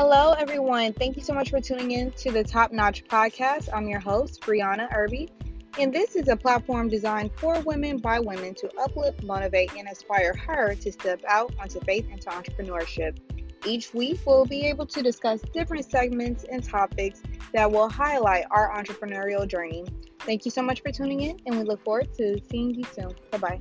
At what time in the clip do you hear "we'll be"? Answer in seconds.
14.24-14.66